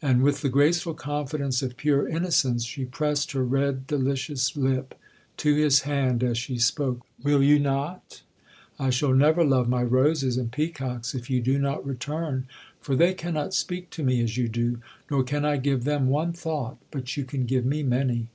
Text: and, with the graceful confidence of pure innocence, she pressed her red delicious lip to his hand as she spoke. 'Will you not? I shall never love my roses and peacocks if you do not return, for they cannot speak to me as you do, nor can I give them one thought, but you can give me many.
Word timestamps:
and, 0.00 0.22
with 0.22 0.40
the 0.42 0.48
graceful 0.48 0.94
confidence 0.94 1.62
of 1.62 1.76
pure 1.76 2.06
innocence, 2.08 2.62
she 2.64 2.84
pressed 2.84 3.32
her 3.32 3.42
red 3.42 3.88
delicious 3.88 4.54
lip 4.56 4.94
to 5.36 5.56
his 5.56 5.80
hand 5.80 6.22
as 6.22 6.38
she 6.38 6.56
spoke. 6.60 7.04
'Will 7.24 7.42
you 7.42 7.58
not? 7.58 8.22
I 8.78 8.90
shall 8.90 9.12
never 9.12 9.42
love 9.42 9.68
my 9.68 9.82
roses 9.82 10.36
and 10.36 10.52
peacocks 10.52 11.12
if 11.12 11.28
you 11.28 11.40
do 11.40 11.58
not 11.58 11.84
return, 11.84 12.46
for 12.80 12.94
they 12.94 13.14
cannot 13.14 13.52
speak 13.52 13.90
to 13.90 14.04
me 14.04 14.22
as 14.22 14.36
you 14.36 14.48
do, 14.48 14.78
nor 15.10 15.24
can 15.24 15.44
I 15.44 15.56
give 15.56 15.82
them 15.82 16.06
one 16.06 16.32
thought, 16.32 16.78
but 16.92 17.16
you 17.16 17.24
can 17.24 17.44
give 17.44 17.66
me 17.66 17.82
many. 17.82 18.28